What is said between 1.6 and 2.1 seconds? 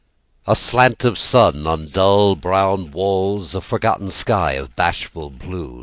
on